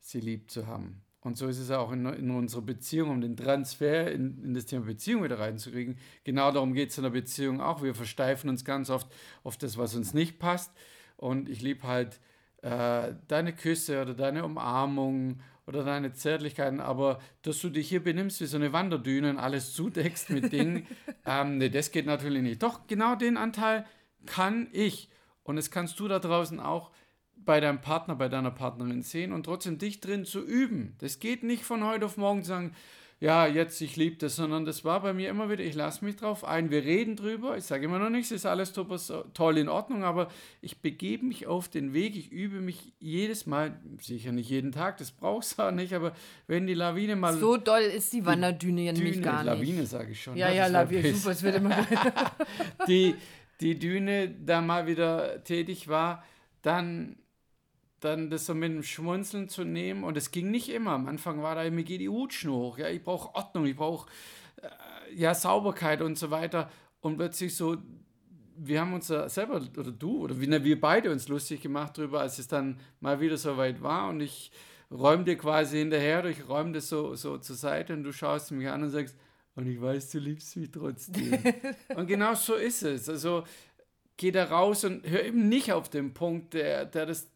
sie 0.00 0.20
lieb 0.20 0.50
zu 0.50 0.66
haben. 0.66 1.02
Und 1.22 1.36
so 1.36 1.48
ist 1.48 1.58
es 1.58 1.70
auch 1.70 1.92
in, 1.92 2.06
in 2.06 2.30
unserer 2.30 2.62
Beziehung, 2.62 3.10
um 3.10 3.20
den 3.20 3.36
Transfer 3.36 4.10
in, 4.10 4.42
in 4.42 4.54
das 4.54 4.64
Thema 4.64 4.86
Beziehung 4.86 5.22
wieder 5.22 5.38
reinzukriegen. 5.38 5.98
Genau 6.24 6.50
darum 6.50 6.72
geht 6.72 6.90
es 6.90 6.96
in 6.96 7.02
der 7.02 7.10
Beziehung 7.10 7.60
auch. 7.60 7.82
Wir 7.82 7.94
versteifen 7.94 8.48
uns 8.48 8.64
ganz 8.64 8.88
oft 8.88 9.06
auf 9.44 9.58
das, 9.58 9.76
was 9.76 9.94
uns 9.94 10.14
nicht 10.14 10.38
passt. 10.38 10.72
Und 11.18 11.50
ich 11.50 11.60
liebe 11.60 11.86
halt 11.86 12.20
äh, 12.62 13.14
deine 13.28 13.54
Küsse 13.54 14.00
oder 14.00 14.14
deine 14.14 14.44
Umarmung 14.44 15.40
oder 15.66 15.84
deine 15.84 16.14
Zärtlichkeiten, 16.14 16.80
aber 16.80 17.20
dass 17.42 17.60
du 17.60 17.68
dich 17.68 17.88
hier 17.88 18.02
benimmst 18.02 18.40
wie 18.40 18.46
so 18.46 18.56
eine 18.56 18.72
Wanderdüne 18.72 19.30
und 19.30 19.38
alles 19.38 19.74
zudeckst 19.74 20.30
mit 20.30 20.52
Dingen, 20.52 20.86
ähm, 21.26 21.58
nee, 21.58 21.68
das 21.68 21.90
geht 21.90 22.06
natürlich 22.06 22.42
nicht. 22.42 22.62
Doch, 22.62 22.86
genau 22.86 23.14
den 23.14 23.36
Anteil 23.36 23.84
kann 24.24 24.68
ich. 24.72 25.10
Und 25.42 25.56
das 25.56 25.70
kannst 25.70 26.00
du 26.00 26.08
da 26.08 26.18
draußen 26.18 26.60
auch 26.60 26.90
bei 27.44 27.60
deinem 27.60 27.80
Partner, 27.80 28.14
bei 28.14 28.28
deiner 28.28 28.50
Partnerin 28.50 29.02
sehen 29.02 29.32
und 29.32 29.44
trotzdem 29.44 29.78
dich 29.78 30.00
drin 30.00 30.24
zu 30.24 30.44
üben. 30.44 30.94
Das 30.98 31.20
geht 31.20 31.42
nicht 31.42 31.64
von 31.64 31.84
heute 31.84 32.06
auf 32.06 32.16
morgen 32.16 32.42
zu 32.42 32.48
sagen, 32.48 32.74
ja, 33.20 33.46
jetzt, 33.46 33.82
ich 33.82 33.96
liebe 33.96 34.16
das, 34.16 34.36
sondern 34.36 34.64
das 34.64 34.82
war 34.82 35.00
bei 35.02 35.12
mir 35.12 35.28
immer 35.28 35.50
wieder, 35.50 35.62
ich 35.62 35.74
lasse 35.74 36.02
mich 36.06 36.16
drauf 36.16 36.42
ein, 36.42 36.70
wir 36.70 36.84
reden 36.84 37.16
drüber, 37.16 37.54
ich 37.58 37.64
sage 37.64 37.84
immer 37.84 37.98
noch 37.98 38.08
nichts, 38.08 38.30
ist 38.30 38.46
alles 38.46 38.72
toll 38.72 39.58
in 39.58 39.68
Ordnung, 39.68 40.04
aber 40.04 40.28
ich 40.62 40.80
begebe 40.80 41.26
mich 41.26 41.46
auf 41.46 41.68
den 41.68 41.92
Weg, 41.92 42.16
ich 42.16 42.32
übe 42.32 42.62
mich 42.62 42.94
jedes 42.98 43.44
Mal, 43.44 43.78
sicher 44.00 44.32
nicht 44.32 44.48
jeden 44.48 44.72
Tag, 44.72 44.96
das 44.96 45.10
brauchst 45.10 45.58
du 45.58 45.64
auch 45.64 45.70
nicht, 45.70 45.92
aber 45.92 46.14
wenn 46.46 46.66
die 46.66 46.72
Lawine 46.72 47.14
mal... 47.14 47.36
So 47.36 47.58
doll 47.58 47.82
ist 47.82 48.10
die 48.14 48.24
Wanderdüne 48.24 48.84
ja 48.84 48.92
nämlich 48.92 49.22
gar 49.22 49.44
nicht. 49.44 49.52
Lawine 49.52 49.84
sage 49.84 50.12
ich 50.12 50.22
schon. 50.22 50.34
Ja, 50.38 50.50
ja, 50.50 50.66
Lawine, 50.68 51.12
super, 51.14 51.32
es 51.32 51.42
wird 51.42 51.56
immer... 51.56 51.76
die, 52.88 53.14
die 53.60 53.78
Düne 53.78 54.30
da 54.30 54.62
mal 54.62 54.86
wieder 54.86 55.44
tätig 55.44 55.88
war, 55.88 56.24
dann 56.62 57.16
dann 58.00 58.30
das 58.30 58.46
so 58.46 58.54
mit 58.54 58.70
einem 58.70 58.82
Schmunzeln 58.82 59.48
zu 59.48 59.64
nehmen. 59.64 60.04
Und 60.04 60.16
es 60.16 60.30
ging 60.30 60.50
nicht 60.50 60.68
immer. 60.68 60.92
Am 60.92 61.06
Anfang 61.06 61.42
war 61.42 61.54
da, 61.54 61.68
mir 61.70 61.84
geht 61.84 62.00
die 62.00 62.08
Hutschnur 62.08 62.56
hoch. 62.56 62.78
Ja, 62.78 62.88
ich 62.88 63.02
brauche 63.02 63.34
Ordnung, 63.34 63.66
ich 63.66 63.76
brauche 63.76 64.10
äh, 64.62 65.14
ja, 65.14 65.34
Sauberkeit 65.34 66.02
und 66.02 66.18
so 66.18 66.30
weiter. 66.30 66.70
Und 67.00 67.16
plötzlich 67.16 67.54
so, 67.54 67.76
wir 68.56 68.80
haben 68.80 68.92
uns 68.92 69.06
da 69.06 69.28
selber, 69.28 69.62
oder 69.76 69.90
du, 69.90 70.24
oder 70.24 70.40
wir, 70.40 70.64
wir 70.64 70.80
beide 70.80 71.10
uns 71.10 71.28
lustig 71.28 71.62
gemacht 71.62 71.96
darüber, 71.96 72.20
als 72.20 72.38
es 72.38 72.48
dann 72.48 72.78
mal 73.00 73.20
wieder 73.20 73.36
so 73.36 73.56
weit 73.56 73.82
war. 73.82 74.08
Und 74.08 74.20
ich 74.20 74.50
räume 74.90 75.24
dir 75.24 75.36
quasi 75.36 75.78
hinterher, 75.78 76.24
ich 76.24 76.48
räume 76.48 76.72
das 76.72 76.88
so, 76.88 77.14
so 77.14 77.38
zur 77.38 77.56
Seite 77.56 77.92
und 77.94 78.04
du 78.04 78.12
schaust 78.12 78.50
mich 78.50 78.68
an 78.68 78.82
und 78.82 78.90
sagst, 78.90 79.16
und 79.54 79.66
ich 79.66 79.80
weiß, 79.80 80.10
du 80.10 80.18
liebst 80.18 80.56
mich 80.56 80.70
trotzdem. 80.70 81.38
und 81.96 82.06
genau 82.06 82.34
so 82.34 82.54
ist 82.54 82.82
es. 82.82 83.08
Also 83.08 83.44
geh 84.16 84.30
da 84.30 84.44
raus 84.44 84.84
und 84.84 85.08
hör 85.08 85.24
eben 85.24 85.48
nicht 85.48 85.72
auf 85.72 85.88
den 85.88 86.14
Punkt, 86.14 86.54
der, 86.54 86.84
der 86.84 87.06
das 87.06 87.29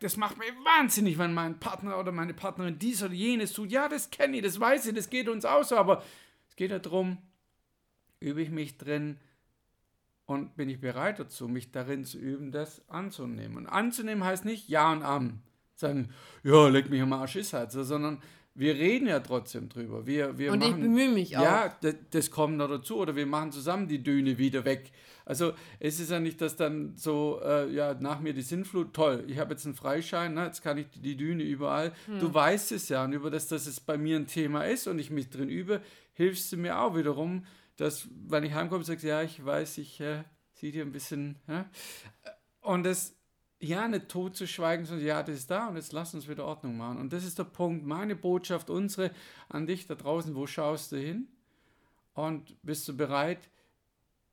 das 0.00 0.16
macht 0.16 0.38
mich 0.38 0.52
wahnsinnig, 0.64 1.18
wenn 1.18 1.34
mein 1.34 1.58
Partner 1.58 1.98
oder 1.98 2.12
meine 2.12 2.34
Partnerin 2.34 2.78
dies 2.78 3.02
oder 3.02 3.14
jenes 3.14 3.52
tut. 3.52 3.70
Ja, 3.70 3.88
das 3.88 4.10
kenne 4.10 4.36
ich, 4.36 4.42
das 4.42 4.60
weiß 4.60 4.86
ich, 4.86 4.94
das 4.94 5.10
geht 5.10 5.28
uns 5.28 5.44
aus, 5.44 5.72
aber 5.72 6.02
es 6.48 6.56
geht 6.56 6.70
ja 6.70 6.78
darum, 6.78 7.18
übe 8.20 8.42
ich 8.42 8.50
mich 8.50 8.78
drin 8.78 9.18
und 10.26 10.56
bin 10.56 10.68
ich 10.68 10.80
bereit 10.80 11.18
dazu, 11.18 11.48
mich 11.48 11.72
darin 11.72 12.04
zu 12.04 12.18
üben, 12.18 12.52
das 12.52 12.88
anzunehmen. 12.88 13.56
Und 13.56 13.66
anzunehmen 13.66 14.24
heißt 14.24 14.44
nicht 14.44 14.68
Ja 14.68 14.92
und 14.92 15.02
Am. 15.02 15.42
Sagen, 15.74 16.10
ja, 16.44 16.68
leg 16.68 16.88
mich 16.88 17.02
am 17.02 17.12
Arsch, 17.12 17.36
ist 17.36 17.52
halt 17.52 17.72
so, 17.72 17.82
sondern 17.82 18.22
wir 18.54 18.74
reden 18.74 19.08
ja 19.08 19.20
trotzdem 19.20 19.68
drüber. 19.68 20.06
Wir, 20.06 20.38
wir 20.38 20.52
und 20.52 20.60
machen, 20.60 20.76
ich 20.76 20.80
bemühe 20.80 21.08
mich 21.08 21.36
auch. 21.36 21.42
Ja, 21.42 21.76
das, 21.80 21.94
das 22.10 22.30
kommt 22.30 22.56
noch 22.56 22.68
dazu. 22.68 22.98
Oder 22.98 23.16
wir 23.16 23.26
machen 23.26 23.50
zusammen 23.50 23.88
die 23.88 24.02
Düne 24.02 24.38
wieder 24.38 24.64
weg. 24.64 24.92
Also 25.26 25.54
es 25.80 26.00
ist 26.00 26.10
ja 26.10 26.20
nicht, 26.20 26.40
dass 26.40 26.54
dann 26.54 26.96
so, 26.96 27.40
äh, 27.42 27.70
ja, 27.72 27.94
nach 27.94 28.20
mir 28.20 28.34
die 28.34 28.42
Sinnflut, 28.42 28.92
toll, 28.92 29.24
ich 29.26 29.38
habe 29.38 29.54
jetzt 29.54 29.64
einen 29.64 29.74
Freischein, 29.74 30.34
ne, 30.34 30.44
jetzt 30.44 30.62
kann 30.62 30.76
ich 30.76 30.86
die 30.94 31.16
Düne 31.16 31.42
überall. 31.42 31.92
Hm. 32.06 32.20
Du 32.20 32.32
weißt 32.32 32.72
es 32.72 32.90
ja 32.90 33.04
und 33.04 33.12
über 33.12 33.30
das, 33.30 33.48
dass 33.48 33.66
es 33.66 33.80
bei 33.80 33.96
mir 33.96 34.16
ein 34.16 34.26
Thema 34.26 34.64
ist 34.64 34.86
und 34.86 34.98
ich 34.98 35.10
mich 35.10 35.30
drin 35.30 35.48
übe, 35.48 35.80
hilfst 36.12 36.52
du 36.52 36.58
mir 36.58 36.78
auch 36.78 36.94
wiederum, 36.94 37.46
dass, 37.76 38.06
wenn 38.28 38.44
ich 38.44 38.52
heimkomme, 38.52 38.84
sagst, 38.84 39.04
ja, 39.04 39.22
ich 39.22 39.44
weiß, 39.44 39.78
ich 39.78 40.00
äh, 40.00 40.24
sehe 40.52 40.72
dir 40.72 40.84
ein 40.84 40.92
bisschen. 40.92 41.36
Ja? 41.48 41.70
Und 42.60 42.84
das, 42.84 43.16
ja, 43.64 43.88
nicht 43.88 44.08
tot 44.08 44.36
zu 44.36 44.46
schweigen, 44.46 44.84
sondern 44.84 45.06
ja, 45.06 45.22
das 45.22 45.36
ist 45.36 45.50
da 45.50 45.68
und 45.68 45.76
jetzt 45.76 45.92
lass 45.92 46.14
uns 46.14 46.28
wieder 46.28 46.44
Ordnung 46.44 46.76
machen. 46.76 46.98
Und 46.98 47.12
das 47.12 47.24
ist 47.24 47.38
der 47.38 47.44
Punkt, 47.44 47.84
meine 47.86 48.14
Botschaft, 48.14 48.70
unsere 48.70 49.10
an 49.48 49.66
dich 49.66 49.86
da 49.86 49.94
draußen, 49.94 50.34
wo 50.34 50.46
schaust 50.46 50.92
du 50.92 50.96
hin? 50.96 51.28
Und 52.12 52.56
bist 52.62 52.86
du 52.86 52.96
bereit, 52.96 53.50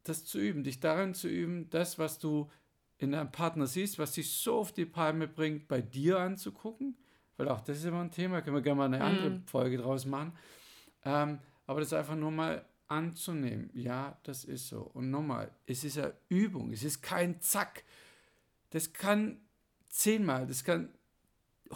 das 0.04 0.26
zu 0.26 0.40
üben, 0.40 0.64
dich 0.64 0.80
darin 0.80 1.14
zu 1.14 1.28
üben, 1.28 1.70
das, 1.70 1.98
was 1.98 2.20
du 2.20 2.50
in 2.98 3.12
deinem 3.12 3.32
Partner 3.32 3.66
siehst, 3.66 3.98
was 3.98 4.14
dich 4.14 4.32
so 4.32 4.60
auf 4.60 4.72
die 4.72 4.86
Palme 4.86 5.28
bringt, 5.28 5.68
bei 5.68 5.82
dir 5.82 6.20
anzugucken? 6.20 6.98
Weil 7.38 7.50
auch 7.50 7.62
das 7.62 7.78
ist 7.78 7.86
immer 7.86 8.02
ein 8.02 8.12
Thema, 8.12 8.42
können 8.42 8.56
wir 8.56 8.62
gerne 8.62 8.78
mal 8.78 8.86
eine 8.86 9.04
andere 9.04 9.30
mm. 9.32 9.44
Folge 9.46 9.78
draus 9.78 10.06
machen. 10.06 10.34
Ähm, 11.04 11.40
aber 11.66 11.80
das 11.80 11.94
einfach 11.94 12.16
nur 12.16 12.30
mal 12.30 12.64
anzunehmen. 12.88 13.72
Ja, 13.74 14.20
das 14.24 14.44
ist 14.44 14.68
so. 14.68 14.82
Und 14.94 15.10
nochmal, 15.10 15.50
es 15.66 15.84
ist 15.84 15.96
ja 15.96 16.12
Übung, 16.30 16.72
es 16.72 16.84
ist 16.84 17.02
kein 17.02 17.42
Zack. 17.42 17.84
Das 18.72 18.94
kann 18.94 19.40
zehnmal, 19.88 20.48
das 20.48 20.64
kann 20.64 20.90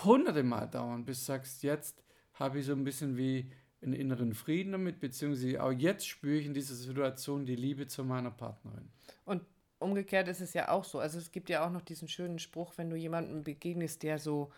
hunderte 0.03 0.43
Mal 0.43 0.67
dauern, 0.67 1.05
bis 1.05 1.19
du 1.19 1.25
sagst, 1.25 1.63
jetzt 1.63 2.03
habe 2.33 2.59
ich 2.59 2.65
so 2.65 2.73
ein 2.73 2.83
bisschen 2.83 3.15
wie 3.17 3.51
einen 3.81 3.93
inneren 3.93 4.33
Frieden 4.33 4.73
damit, 4.73 4.99
beziehungsweise 4.99 5.61
auch 5.63 5.71
jetzt 5.71 6.07
spüre 6.07 6.37
ich 6.37 6.45
in 6.45 6.53
dieser 6.53 6.75
Situation 6.75 7.45
die 7.45 7.55
Liebe 7.55 7.87
zu 7.87 8.03
meiner 8.03 8.31
Partnerin. 8.31 8.89
Und 9.23 9.43
umgekehrt 9.79 10.27
ist 10.27 10.41
es 10.41 10.53
ja 10.53 10.69
auch 10.69 10.83
so. 10.83 10.99
Also 10.99 11.17
es 11.19 11.31
gibt 11.31 11.49
ja 11.49 11.65
auch 11.65 11.71
noch 11.71 11.81
diesen 11.81 12.07
schönen 12.07 12.39
Spruch, 12.39 12.73
wenn 12.77 12.89
du 12.89 12.95
jemandem 12.95 13.43
begegnest, 13.43 14.03
der 14.03 14.19
so 14.19 14.51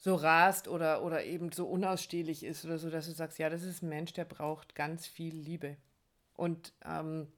so 0.00 0.14
rast 0.14 0.66
oder, 0.66 1.04
oder 1.04 1.24
eben 1.24 1.52
so 1.52 1.66
unausstehlich 1.66 2.42
ist 2.42 2.64
oder 2.64 2.78
so, 2.78 2.88
dass 2.88 3.04
du 3.06 3.12
sagst, 3.12 3.38
ja, 3.38 3.50
das 3.50 3.62
ist 3.62 3.82
ein 3.82 3.90
Mensch, 3.90 4.14
der 4.14 4.24
braucht 4.24 4.74
ganz 4.74 5.06
viel 5.06 5.34
Liebe. 5.34 5.76
Und 6.32 6.72
ähm, 6.86 7.28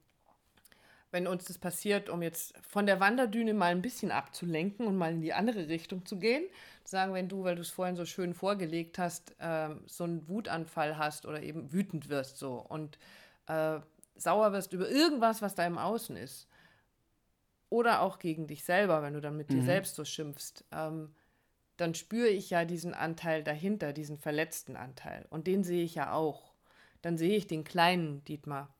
wenn 1.13 1.27
uns 1.27 1.45
das 1.45 1.59
passiert, 1.59 2.09
um 2.09 2.23
jetzt 2.23 2.55
von 2.67 2.87
der 2.87 2.99
Wanderdüne 2.99 3.53
mal 3.53 3.71
ein 3.71 3.83
bisschen 3.83 4.11
abzulenken 4.11 4.87
und 4.87 4.97
mal 4.97 5.13
in 5.13 5.21
die 5.21 5.33
andere 5.33 5.67
Richtung 5.67 6.07
zu 6.07 6.17
gehen, 6.17 6.43
sagen, 6.85 7.13
wenn 7.13 7.29
du, 7.29 7.43
weil 7.43 7.55
du 7.55 7.61
es 7.61 7.69
vorhin 7.69 7.95
so 7.95 8.03
schön 8.03 8.33
vorgelegt 8.33 8.97
hast, 8.97 9.35
äh, 9.39 9.69
so 9.85 10.05
einen 10.05 10.27
Wutanfall 10.27 10.97
hast 10.97 11.27
oder 11.27 11.43
eben 11.43 11.71
wütend 11.71 12.09
wirst 12.09 12.39
so 12.39 12.55
und 12.55 12.97
äh, 13.45 13.79
sauer 14.15 14.53
wirst 14.53 14.73
über 14.73 14.89
irgendwas, 14.89 15.43
was 15.43 15.53
da 15.53 15.65
im 15.67 15.77
Außen 15.77 16.17
ist, 16.17 16.47
oder 17.69 18.01
auch 18.01 18.17
gegen 18.17 18.47
dich 18.47 18.63
selber, 18.63 19.03
wenn 19.03 19.13
du 19.13 19.21
dann 19.21 19.37
mit 19.37 19.51
mhm. 19.51 19.59
dir 19.59 19.63
selbst 19.63 19.95
so 19.95 20.05
schimpfst, 20.05 20.65
ähm, 20.71 21.13
dann 21.77 21.93
spüre 21.93 22.29
ich 22.29 22.49
ja 22.49 22.65
diesen 22.65 22.95
Anteil 22.95 23.43
dahinter, 23.43 23.93
diesen 23.93 24.17
verletzten 24.17 24.75
Anteil. 24.75 25.27
Und 25.29 25.45
den 25.45 25.63
sehe 25.63 25.83
ich 25.83 25.93
ja 25.95 26.11
auch. 26.13 26.53
Dann 27.03 27.17
sehe 27.17 27.35
ich 27.35 27.45
den 27.45 27.63
kleinen 27.63 28.23
Dietmar, 28.25 28.73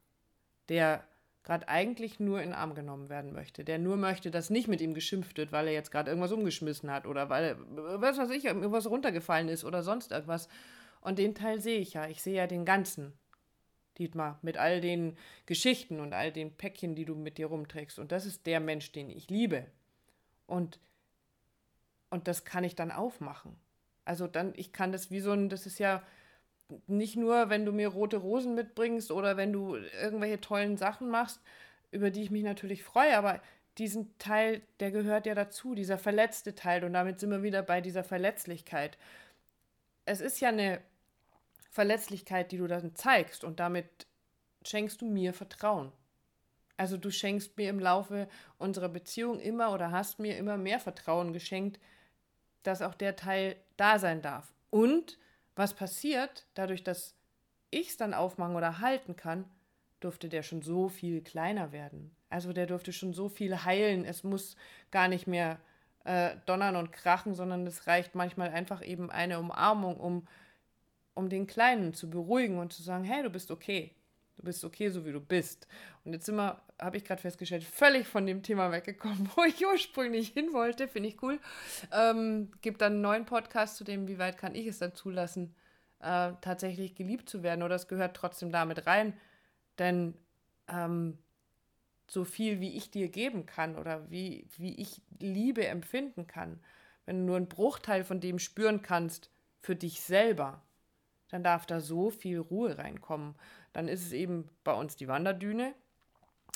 der 0.70 1.04
gerade 1.44 1.68
eigentlich 1.68 2.20
nur 2.20 2.42
in 2.42 2.50
den 2.50 2.56
Arm 2.56 2.76
genommen 2.76 3.10
werden 3.10 3.34
möchte, 3.34 3.66
der 3.66 3.80
nur 3.80 3.98
möchte, 3.98 4.32
dass 4.32 4.50
nicht 4.50 4.68
mit 4.68 4.82
ihm 4.82 4.94
geschimpft 4.94 5.38
wird, 5.38 5.52
weil 5.52 5.68
er 5.68 5.74
jetzt 5.74 5.92
gerade 5.92 6.10
irgendwas 6.10 6.32
umgeschmissen 6.32 6.90
hat 6.90 7.06
oder 7.06 7.30
weil, 7.30 7.58
was 7.76 8.18
weiß 8.18 8.30
ich, 8.32 8.46
irgendwas 8.46 8.90
runtergefallen 8.90 9.50
ist 9.50 9.64
oder 9.64 9.84
sonst 9.84 10.12
irgendwas. 10.12 10.48
Und 11.02 11.20
den 11.20 11.36
Teil 11.36 11.60
sehe 11.60 11.80
ich 11.80 11.94
ja. 11.94 12.08
Ich 12.08 12.24
sehe 12.24 12.36
ja 12.36 12.48
den 12.48 12.64
ganzen 12.64 13.14
Dietmar 13.98 14.40
mit 14.42 14.58
all 14.58 14.80
den 14.80 15.18
Geschichten 15.46 16.00
und 16.00 16.14
all 16.14 16.32
den 16.32 16.56
Päckchen, 16.56 16.96
die 16.96 17.06
du 17.06 17.16
mit 17.16 17.38
dir 17.38 17.48
rumträgst. 17.48 18.00
Und 18.00 18.12
das 18.12 18.26
ist 18.26 18.46
der 18.46 18.60
Mensch, 18.60 18.92
den 18.92 19.10
ich 19.10 19.30
liebe. 19.30 19.66
Und 20.48 20.80
und 22.14 22.28
das 22.28 22.46
kann 22.46 22.64
ich 22.64 22.76
dann 22.76 22.92
aufmachen. 22.92 23.56
Also 24.06 24.28
dann, 24.28 24.54
ich 24.56 24.72
kann 24.72 24.92
das 24.92 25.10
wie 25.10 25.20
so 25.20 25.32
ein, 25.32 25.50
das 25.50 25.66
ist 25.66 25.80
ja 25.80 26.04
nicht 26.88 27.16
nur, 27.16 27.50
wenn 27.50 27.66
du 27.66 27.72
mir 27.72 27.90
rote 27.90 28.18
Rosen 28.18 28.56
mitbringst 28.56 29.12
oder 29.12 29.38
wenn 29.38 29.54
du 29.54 29.76
irgendwelche 29.76 30.42
tollen 30.42 30.78
Sachen 30.78 31.10
machst, 31.10 31.42
über 31.92 32.10
die 32.10 32.24
ich 32.24 32.32
mich 32.32 32.44
natürlich 32.44 32.84
freue, 32.84 33.18
aber 33.18 33.42
diesen 33.78 34.18
Teil, 34.18 34.62
der 34.80 34.92
gehört 34.92 35.26
ja 35.26 35.36
dazu, 35.36 35.76
dieser 35.76 35.98
verletzte 35.98 36.56
Teil. 36.56 36.84
Und 36.84 36.94
damit 36.94 37.20
sind 37.20 37.32
wir 37.32 37.44
wieder 37.44 37.64
bei 37.64 37.82
dieser 37.82 38.04
Verletzlichkeit. 38.04 38.98
Es 40.06 40.22
ist 40.22 40.40
ja 40.40 40.50
eine 40.50 40.82
Verletzlichkeit, 41.72 42.52
die 42.52 42.58
du 42.58 42.68
dann 42.68 42.96
zeigst 42.96 43.44
und 43.44 43.60
damit 43.60 44.08
schenkst 44.66 45.02
du 45.02 45.06
mir 45.06 45.34
Vertrauen. 45.34 45.92
Also 46.78 46.98
du 46.98 47.12
schenkst 47.12 47.58
mir 47.58 47.70
im 47.70 47.80
Laufe 47.80 48.28
unserer 48.58 48.90
Beziehung 48.90 49.40
immer 49.40 49.74
oder 49.74 49.92
hast 49.92 50.20
mir 50.20 50.38
immer 50.38 50.58
mehr 50.58 50.80
Vertrauen 50.80 51.34
geschenkt, 51.34 51.80
dass 52.64 52.82
auch 52.82 52.94
der 52.94 53.16
Teil 53.16 53.56
da 53.78 54.00
sein 54.00 54.22
darf. 54.22 54.54
Und 54.70 55.18
was 55.56 55.74
passiert, 55.74 56.46
dadurch, 56.54 56.84
dass 56.84 57.16
ich 57.70 57.90
es 57.90 57.98
dann 57.98 58.14
aufmachen 58.14 58.56
oder 58.56 58.80
halten 58.80 59.16
kann, 59.16 59.46
durfte 60.00 60.30
der 60.30 60.44
schon 60.44 60.62
so 60.62 60.90
viel 60.90 61.22
kleiner 61.22 61.72
werden. 61.72 62.16
Also 62.30 62.52
der 62.54 62.66
durfte 62.66 62.92
schon 62.94 63.14
so 63.14 63.30
viel 63.30 63.64
heilen. 63.64 64.06
Es 64.06 64.24
muss 64.24 64.56
gar 64.92 65.08
nicht 65.08 65.28
mehr 65.28 65.60
äh, 66.04 66.36
donnern 66.46 66.76
und 66.76 66.92
krachen, 66.92 67.34
sondern 67.34 67.66
es 67.66 67.88
reicht 67.88 68.16
manchmal 68.16 68.50
einfach 68.50 68.84
eben 68.84 69.10
eine 69.10 69.40
Umarmung, 69.40 69.98
um, 69.98 70.28
um 71.14 71.30
den 71.30 71.48
Kleinen 71.48 71.94
zu 71.94 72.10
beruhigen 72.10 72.58
und 72.58 72.74
zu 72.74 72.84
sagen, 72.84 73.04
hey, 73.04 73.24
du 73.24 73.30
bist 73.30 73.52
okay. 73.52 73.96
Du 74.36 74.44
bist 74.44 74.64
okay, 74.64 74.90
so 74.90 75.06
wie 75.06 75.12
du 75.12 75.20
bist. 75.20 75.68
Und 76.04 76.14
jetzt 76.14 76.26
sind 76.26 76.36
wir, 76.36 76.62
habe 76.80 76.98
ich 76.98 77.06
gerade 77.06 77.22
festgestellt, 77.22 77.64
völlig 77.64 78.08
von 78.08 78.26
dem 78.26 78.42
Thema 78.42 78.72
weggekommen, 78.72 79.30
wo 79.36 79.44
ich 79.44 79.66
ursprünglich 79.66 80.30
hin 80.30 80.54
wollte. 80.54 80.88
Finde 80.88 81.10
ich 81.10 81.22
cool. 81.22 81.40
Ähm, 81.92 82.52
gibt 82.62 82.82
dann 82.82 82.94
einen 82.94 83.02
neuen 83.02 83.26
Podcast 83.26 83.78
zu 83.78 83.84
dem, 83.84 84.08
wie 84.08 84.18
weit 84.18 84.38
kann 84.38 84.56
ich 84.56 84.68
es 84.68 84.80
dann 84.80 84.96
zulassen, 84.96 85.56
äh, 86.00 86.32
tatsächlich 86.42 86.96
geliebt 86.96 87.30
zu 87.30 87.44
werden. 87.44 87.64
Oder 87.64 87.76
es 87.76 87.88
gehört 87.88 88.16
trotzdem 88.16 88.52
damit 88.52 88.88
rein. 88.88 89.14
Denn 89.78 90.16
ähm, 90.68 91.18
so 92.08 92.24
viel, 92.26 92.60
wie 92.60 92.76
ich 92.76 92.92
dir 92.92 93.10
geben 93.10 93.46
kann 93.46 93.78
oder 93.78 94.10
wie, 94.10 94.48
wie 94.58 94.76
ich 94.76 95.02
Liebe 95.20 95.66
empfinden 95.66 96.28
kann, 96.28 96.60
wenn 97.06 97.20
du 97.20 97.26
nur 97.26 97.38
einen 97.38 97.50
Bruchteil 97.50 98.04
von 98.04 98.20
dem 98.20 98.40
spüren 98.40 98.82
kannst 98.82 99.30
für 99.60 99.76
dich 99.76 100.02
selber, 100.02 100.62
dann 101.30 101.44
darf 101.44 101.66
da 101.66 101.80
so 101.80 102.12
viel 102.12 102.40
Ruhe 102.40 102.78
reinkommen. 102.78 103.36
Dann 103.74 103.88
ist 103.88 104.06
es 104.06 104.14
eben 104.14 104.50
bei 104.64 104.74
uns 104.74 104.96
die 104.96 105.08
Wanderdüne, 105.08 105.74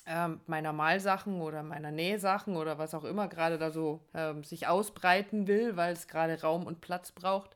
ähm, 0.05 0.39
meiner 0.45 0.71
Malsachen 0.71 1.41
oder 1.41 1.63
meiner 1.63 1.91
Nähsachen 1.91 2.55
oder 2.55 2.77
was 2.77 2.93
auch 2.93 3.03
immer 3.03 3.27
gerade 3.27 3.57
da 3.57 3.71
so 3.71 3.99
ähm, 4.13 4.43
sich 4.43 4.67
ausbreiten 4.67 5.47
will, 5.47 5.75
weil 5.75 5.93
es 5.93 6.07
gerade 6.07 6.41
Raum 6.41 6.65
und 6.65 6.79
Platz 6.79 7.11
braucht. 7.11 7.55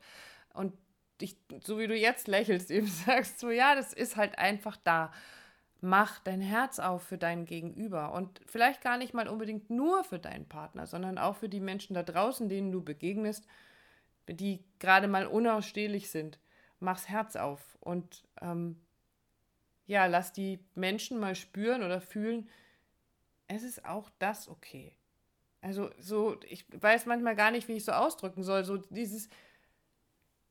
Und 0.52 0.74
ich, 1.20 1.36
so 1.64 1.78
wie 1.78 1.86
du 1.86 1.96
jetzt 1.96 2.28
lächelst, 2.28 2.70
eben 2.72 2.86
sagst, 2.86 3.38
so 3.38 3.50
ja, 3.50 3.74
das 3.74 3.92
ist 3.92 4.16
halt 4.16 4.38
einfach 4.38 4.76
da. 4.84 5.12
Mach 5.80 6.20
dein 6.20 6.40
Herz 6.40 6.78
auf 6.78 7.02
für 7.02 7.18
dein 7.18 7.44
Gegenüber 7.44 8.12
und 8.12 8.40
vielleicht 8.46 8.82
gar 8.82 8.98
nicht 8.98 9.14
mal 9.14 9.26
unbedingt 9.26 9.68
nur 9.68 10.04
für 10.04 10.20
deinen 10.20 10.48
Partner, 10.48 10.86
sondern 10.86 11.18
auch 11.18 11.36
für 11.36 11.48
die 11.48 11.58
Menschen 11.58 11.94
da 11.94 12.04
draußen, 12.04 12.48
denen 12.48 12.70
du 12.70 12.84
begegnest, 12.84 13.46
die 14.28 14.62
gerade 14.78 15.08
mal 15.08 15.26
unausstehlich 15.26 16.10
sind. 16.10 16.38
Mach's 16.78 17.08
Herz 17.08 17.34
auf 17.34 17.60
und 17.80 18.24
ähm, 18.40 18.76
ja, 19.86 20.06
lass 20.06 20.32
die 20.32 20.58
Menschen 20.74 21.18
mal 21.18 21.34
spüren 21.34 21.82
oder 21.82 22.00
fühlen, 22.00 22.48
es 23.48 23.62
ist 23.62 23.84
auch 23.84 24.10
das 24.18 24.48
okay. 24.48 24.92
Also 25.60 25.90
so, 25.98 26.36
ich 26.48 26.64
weiß 26.72 27.06
manchmal 27.06 27.36
gar 27.36 27.50
nicht, 27.50 27.68
wie 27.68 27.74
ich 27.74 27.84
so 27.84 27.92
ausdrücken 27.92 28.42
soll, 28.42 28.64
so 28.64 28.78
dieses, 28.78 29.28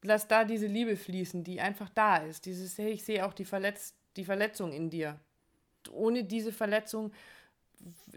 lass 0.04 0.28
da 0.28 0.46
diese 0.46 0.68
Liebe 0.68 0.96
fließen, 0.96 1.44
die 1.44 1.60
einfach 1.60 1.90
da 1.90 2.18
ist. 2.18 2.46
Dieses, 2.46 2.78
hey, 2.78 2.92
ich 2.92 3.04
sehe 3.04 3.26
auch 3.26 3.34
die, 3.34 3.46
Verletz 3.46 3.94
die 4.16 4.26
Verletzung 4.26 4.72
in 4.72 4.90
dir. 4.90 5.20
Ohne 5.92 6.24
diese 6.24 6.54
Verletzung, 6.54 7.12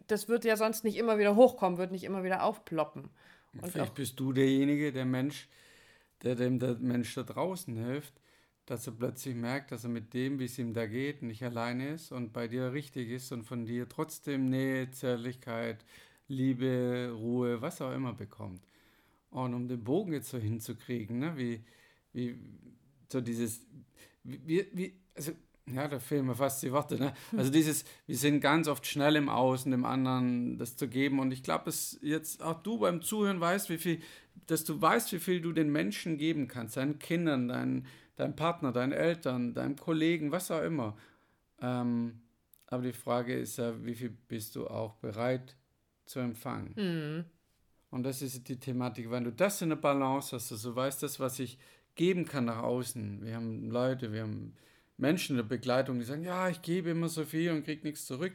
das 0.06 0.28
wird 0.28 0.44
ja 0.44 0.56
sonst 0.56 0.84
nicht 0.84 0.96
immer 0.96 1.18
wieder 1.18 1.34
hochkommen, 1.34 1.78
wird 1.78 1.92
nicht 1.92 2.04
immer 2.04 2.22
wieder 2.22 2.42
aufploppen. 2.42 3.10
Und 3.60 3.70
Vielleicht 3.70 3.94
bist 3.94 4.20
du 4.20 4.32
derjenige, 4.32 4.92
der 4.92 5.04
Mensch, 5.04 5.48
der 6.22 6.34
dem 6.34 6.58
der 6.58 6.74
Mensch 6.74 7.14
da 7.14 7.22
draußen 7.22 7.74
hilft, 7.76 8.14
dass 8.66 8.86
er 8.86 8.94
plötzlich 8.94 9.34
merkt, 9.34 9.72
dass 9.72 9.84
er 9.84 9.90
mit 9.90 10.14
dem, 10.14 10.38
wie 10.38 10.46
es 10.46 10.58
ihm 10.58 10.72
da 10.72 10.86
geht, 10.86 11.22
nicht 11.22 11.42
alleine 11.42 11.90
ist 11.90 12.12
und 12.12 12.32
bei 12.32 12.48
dir 12.48 12.72
richtig 12.72 13.10
ist 13.10 13.30
und 13.32 13.44
von 13.44 13.66
dir 13.66 13.88
trotzdem 13.88 14.48
Nähe, 14.48 14.90
Zärtlichkeit, 14.90 15.84
Liebe, 16.28 17.12
Ruhe, 17.14 17.60
was 17.60 17.82
auch 17.82 17.92
immer 17.92 18.14
bekommt. 18.14 18.62
Und 19.30 19.52
um 19.52 19.68
den 19.68 19.84
Bogen 19.84 20.12
jetzt 20.12 20.30
so 20.30 20.38
hinzukriegen, 20.38 21.18
ne, 21.18 21.36
wie, 21.36 21.64
wie 22.12 22.38
so 23.12 23.20
dieses, 23.20 23.66
wie, 24.22 24.66
wie, 24.72 24.94
also, 25.14 25.32
ja, 25.66 25.88
da 25.88 25.98
fehlen 25.98 26.26
mir 26.26 26.34
fast 26.34 26.62
die 26.62 26.72
Worte, 26.72 26.96
ne? 26.96 27.14
Hm. 27.30 27.38
Also 27.38 27.50
dieses, 27.50 27.84
wir 28.06 28.16
sind 28.16 28.40
ganz 28.40 28.68
oft 28.68 28.86
schnell 28.86 29.16
im 29.16 29.30
Außen, 29.30 29.70
dem 29.70 29.86
anderen 29.86 30.58
das 30.58 30.76
zu 30.76 30.88
geben. 30.88 31.20
Und 31.20 31.32
ich 31.32 31.42
glaube, 31.42 31.64
dass 31.64 31.98
jetzt 32.02 32.42
auch 32.42 32.62
du 32.62 32.78
beim 32.78 33.00
Zuhören 33.00 33.40
weißt, 33.40 33.70
wie 33.70 33.78
viel 33.78 34.00
dass 34.46 34.64
du 34.64 34.80
weißt, 34.80 35.12
wie 35.12 35.18
viel 35.18 35.40
du 35.40 35.52
den 35.52 35.70
Menschen 35.70 36.18
geben 36.18 36.48
kannst, 36.48 36.76
deinen 36.76 36.98
Kindern, 36.98 37.48
deinen, 37.48 37.86
deinem 38.16 38.36
Partner, 38.36 38.72
deinen 38.72 38.92
Eltern, 38.92 39.54
deinem 39.54 39.76
Kollegen, 39.76 40.32
was 40.32 40.50
auch 40.50 40.62
immer. 40.62 40.96
Ähm, 41.60 42.20
aber 42.66 42.82
die 42.82 42.92
Frage 42.92 43.34
ist 43.34 43.58
ja, 43.58 43.84
wie 43.84 43.94
viel 43.94 44.10
bist 44.10 44.56
du 44.56 44.66
auch 44.66 44.94
bereit 44.96 45.56
zu 46.06 46.20
empfangen? 46.20 46.74
Mhm. 46.76 47.24
Und 47.90 48.02
das 48.02 48.22
ist 48.22 48.48
die 48.48 48.58
Thematik. 48.58 49.10
Wenn 49.10 49.24
du 49.24 49.32
das 49.32 49.62
in 49.62 49.68
der 49.68 49.76
Balance 49.76 50.34
hast, 50.34 50.50
also 50.50 50.74
weißt 50.74 51.02
das, 51.02 51.20
was 51.20 51.38
ich 51.38 51.58
geben 51.94 52.24
kann 52.24 52.46
nach 52.46 52.62
außen. 52.62 53.24
Wir 53.24 53.36
haben 53.36 53.70
Leute, 53.70 54.12
wir 54.12 54.22
haben 54.22 54.54
Menschen 54.96 55.32
in 55.32 55.36
der 55.36 55.44
Begleitung, 55.44 55.98
die 55.98 56.04
sagen, 56.04 56.24
ja, 56.24 56.48
ich 56.48 56.62
gebe 56.62 56.90
immer 56.90 57.08
so 57.08 57.24
viel 57.24 57.52
und 57.52 57.64
kriege 57.64 57.86
nichts 57.86 58.06
zurück. 58.06 58.34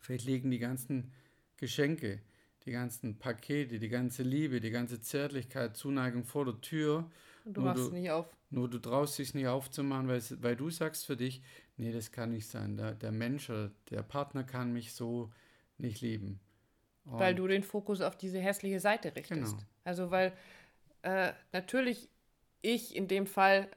Vielleicht 0.00 0.26
liegen 0.26 0.50
die 0.50 0.58
ganzen 0.58 1.12
Geschenke, 1.56 2.20
die 2.66 2.72
ganzen 2.72 3.18
Pakete, 3.18 3.78
die 3.78 3.88
ganze 3.88 4.22
Liebe, 4.22 4.60
die 4.60 4.70
ganze 4.70 5.00
Zärtlichkeit, 5.00 5.76
Zuneigung 5.76 6.24
vor 6.24 6.44
der 6.44 6.60
Tür. 6.60 7.10
Du 7.44 7.60
machst 7.60 7.84
es 7.84 7.92
nicht 7.92 8.10
auf. 8.10 8.26
Nur 8.50 8.68
du 8.68 8.78
traust 8.78 9.18
dich 9.18 9.34
nicht 9.34 9.46
aufzumachen, 9.46 10.08
weil, 10.08 10.22
weil 10.40 10.56
du 10.56 10.70
sagst 10.70 11.06
für 11.06 11.16
dich, 11.16 11.42
nee, 11.76 11.92
das 11.92 12.10
kann 12.10 12.30
nicht 12.30 12.46
sein. 12.46 12.76
Der, 12.76 12.92
der 12.92 13.12
Mensch 13.12 13.50
oder 13.50 13.70
der 13.90 14.02
Partner 14.02 14.44
kann 14.44 14.72
mich 14.72 14.94
so 14.94 15.30
nicht 15.76 16.00
lieben. 16.00 16.40
Und 17.04 17.18
weil 17.18 17.34
du 17.34 17.46
den 17.46 17.62
Fokus 17.62 18.00
auf 18.00 18.16
diese 18.16 18.38
hässliche 18.38 18.80
Seite 18.80 19.14
richtest. 19.14 19.28
Genau. 19.28 19.68
Also 19.84 20.10
weil 20.10 20.32
äh, 21.02 21.32
natürlich 21.52 22.08
ich 22.62 22.96
in 22.96 23.08
dem 23.08 23.26
Fall, 23.26 23.68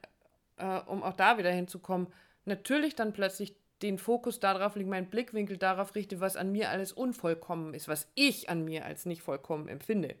äh, 0.56 0.80
um 0.86 1.02
auch 1.02 1.14
da 1.14 1.36
wieder 1.36 1.50
hinzukommen, 1.50 2.08
natürlich 2.46 2.94
dann 2.94 3.12
plötzlich 3.12 3.54
den 3.82 3.98
Fokus 3.98 4.40
darauf 4.40 4.76
lege, 4.76 4.88
meinen 4.88 5.10
Blickwinkel 5.10 5.56
darauf 5.56 5.94
richte, 5.94 6.20
was 6.20 6.36
an 6.36 6.50
mir 6.50 6.70
alles 6.70 6.92
unvollkommen 6.92 7.74
ist, 7.74 7.86
was 7.86 8.08
ich 8.14 8.48
an 8.48 8.64
mir 8.64 8.84
als 8.84 9.06
nicht 9.06 9.22
vollkommen 9.22 9.68
empfinde. 9.68 10.16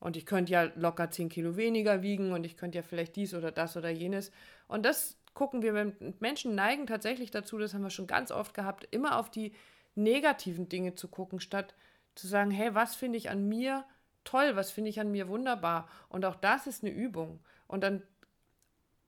Und 0.00 0.16
ich 0.16 0.26
könnte 0.26 0.52
ja 0.52 0.70
locker 0.74 1.10
10 1.10 1.28
Kilo 1.28 1.56
weniger 1.56 2.02
wiegen 2.02 2.32
und 2.32 2.44
ich 2.44 2.56
könnte 2.56 2.78
ja 2.78 2.82
vielleicht 2.82 3.16
dies 3.16 3.34
oder 3.34 3.52
das 3.52 3.76
oder 3.76 3.90
jenes. 3.90 4.32
Und 4.66 4.84
das 4.84 5.18
gucken 5.34 5.62
wir, 5.62 5.92
Menschen 6.18 6.54
neigen 6.54 6.86
tatsächlich 6.86 7.30
dazu, 7.30 7.58
das 7.58 7.74
haben 7.74 7.82
wir 7.82 7.90
schon 7.90 8.06
ganz 8.06 8.30
oft 8.30 8.54
gehabt, 8.54 8.88
immer 8.90 9.18
auf 9.18 9.30
die 9.30 9.52
negativen 9.94 10.68
Dinge 10.68 10.94
zu 10.94 11.08
gucken, 11.08 11.38
statt 11.38 11.74
zu 12.14 12.26
sagen, 12.26 12.50
hey, 12.50 12.74
was 12.74 12.94
finde 12.94 13.18
ich 13.18 13.30
an 13.30 13.48
mir 13.48 13.84
toll, 14.24 14.56
was 14.56 14.70
finde 14.70 14.90
ich 14.90 15.00
an 15.00 15.10
mir 15.10 15.28
wunderbar. 15.28 15.88
Und 16.08 16.24
auch 16.24 16.36
das 16.36 16.66
ist 16.66 16.82
eine 16.82 16.92
Übung. 16.92 17.40
Und 17.66 17.82
dann 17.82 18.02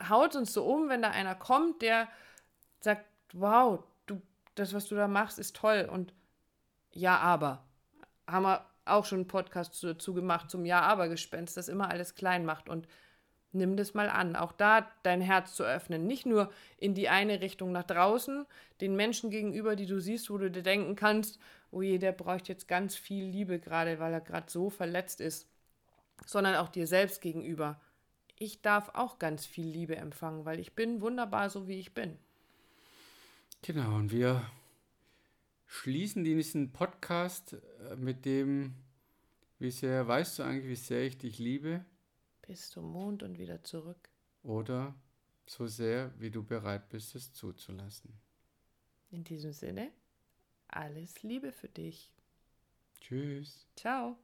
haut 0.09 0.37
uns 0.37 0.53
so 0.53 0.65
um, 0.65 0.89
wenn 0.89 1.03
da 1.03 1.11
einer 1.11 1.35
kommt, 1.35 1.83
der 1.83 2.09
sagt, 2.81 3.05
wow, 3.33 3.83
du, 4.07 4.21
das, 4.55 4.75
was 4.75 4.87
du 4.87 4.95
da 4.95 5.09
machst, 5.09 5.39
ist 5.39 5.57
toll. 5.57 5.89
Und 5.91 6.13
ja, 6.93 7.19
aber. 7.19 7.65
Haben 8.27 8.45
wir 8.45 8.67
auch 8.85 9.05
schon 9.05 9.21
einen 9.21 9.29
Podcast 9.29 9.83
dazu 9.85 10.15
gemacht, 10.15 10.51
zum 10.51 10.65
Ja-Aber-Gespenst, 10.65 11.57
das 11.57 11.69
immer 11.69 11.91
alles 11.91 12.15
klein 12.15 12.45
macht. 12.45 12.69
Und 12.69 12.89
nimm 13.53 13.77
das 13.77 13.95
mal 13.95 14.09
an. 14.09 14.37
Auch 14.37 14.53
da 14.53 14.91
dein 15.03 15.21
Herz 15.21 15.55
zu 15.55 15.65
öffnen. 15.65 16.07
Nicht 16.07 16.27
nur 16.27 16.51
in 16.79 16.95
die 16.95 17.09
eine 17.09 17.41
Richtung 17.41 17.73
nach 17.73 17.85
draußen, 17.85 18.47
den 18.81 18.97
Menschen 18.97 19.31
gegenüber, 19.31 19.77
die 19.77 19.87
du 19.87 20.01
siehst, 20.01 20.31
wo 20.31 20.39
du 20.39 20.51
dir 20.51 20.63
denken 20.63 20.97
kannst, 20.97 21.39
oh 21.71 21.83
je, 21.83 21.99
der 21.99 22.13
braucht 22.13 22.49
jetzt 22.49 22.69
ganz 22.69 22.97
viel 22.97 23.25
Liebe 23.25 23.59
gerade, 23.59 23.99
weil 23.99 24.13
er 24.13 24.21
gerade 24.21 24.51
so 24.51 24.71
verletzt 24.71 25.21
ist, 25.21 25.49
sondern 26.27 26.57
auch 26.57 26.69
dir 26.69 26.87
selbst 26.87 27.21
gegenüber. 27.21 27.81
Ich 28.39 28.63
darf 28.63 28.91
auch 28.95 29.19
ganz 29.19 29.47
viel 29.47 29.67
Liebe 29.67 29.97
empfangen, 29.97 30.45
weil 30.45 30.59
ich 30.59 30.75
bin 30.75 31.01
wunderbar 31.01 31.49
so, 31.51 31.69
wie 31.69 31.79
ich 31.79 31.95
bin. 31.95 32.19
Genau, 33.63 33.95
und 33.95 34.11
wir 34.11 34.43
schließen 35.73 36.23
diesen 36.23 36.71
Podcast 36.71 37.55
äh, 37.55 37.97
mit 37.97 38.27
dem, 38.27 38.75
wie 39.59 39.71
sehr 39.71 40.07
weißt 40.07 40.39
du 40.39 40.43
eigentlich, 40.43 40.69
wie 40.69 40.77
sehr 40.77 41.03
ich 41.07 41.17
dich 41.17 41.39
liebe? 41.39 41.85
Bis 42.43 42.69
zum 42.69 42.91
Mond 42.93 43.23
und 43.23 43.39
wieder 43.39 43.63
zurück. 43.63 44.11
Oder 44.43 44.95
so 45.47 45.67
sehr, 45.67 46.13
wie 46.21 46.31
du 46.31 46.45
bereit 46.45 46.91
bist, 46.91 47.15
es 47.15 47.33
zuzulassen. 47.33 48.13
In 49.11 49.25
diesem 49.25 49.53
Sinne, 49.53 49.91
alles 50.69 51.23
Liebe 51.23 51.53
für 51.53 51.69
dich. 51.69 52.13
Tschüss. 53.01 53.67
Ciao. 53.75 54.19